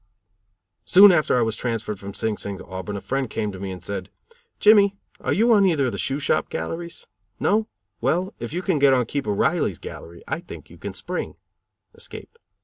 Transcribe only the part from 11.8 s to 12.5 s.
(escape)."